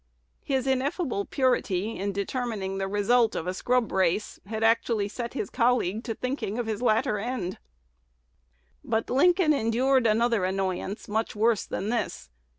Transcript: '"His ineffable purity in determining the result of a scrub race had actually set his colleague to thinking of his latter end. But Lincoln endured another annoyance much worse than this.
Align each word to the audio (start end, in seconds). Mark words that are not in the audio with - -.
'"His 0.43 0.65
ineffable 0.65 1.25
purity 1.25 1.95
in 1.95 2.11
determining 2.11 2.79
the 2.79 2.87
result 2.87 3.35
of 3.35 3.45
a 3.45 3.53
scrub 3.53 3.91
race 3.91 4.39
had 4.47 4.63
actually 4.63 5.07
set 5.07 5.35
his 5.35 5.51
colleague 5.51 6.03
to 6.05 6.15
thinking 6.15 6.57
of 6.57 6.65
his 6.65 6.81
latter 6.81 7.19
end. 7.19 7.59
But 8.83 9.11
Lincoln 9.11 9.53
endured 9.53 10.07
another 10.07 10.43
annoyance 10.43 11.07
much 11.07 11.35
worse 11.35 11.67
than 11.67 11.89
this. 11.89 12.31